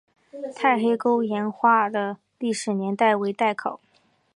[0.59, 3.79] 大黑沟岩画的历史年代为待考。